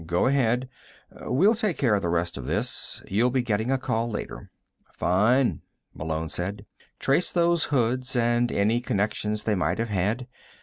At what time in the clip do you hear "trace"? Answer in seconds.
6.97-7.31